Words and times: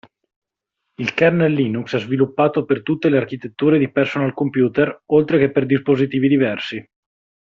Il 0.95 1.13
kernel 1.13 1.53
Linux 1.53 1.93
è 1.93 1.99
sviluppato 1.99 2.65
per 2.65 2.81
tutte 2.81 3.07
le 3.07 3.17
architetture 3.17 3.77
di 3.77 3.91
personal 3.91 4.33
computer 4.33 5.03
oltre 5.11 5.37
che 5.37 5.51
per 5.51 5.67
dispositivi 5.67 6.27
diversi. 6.27 6.83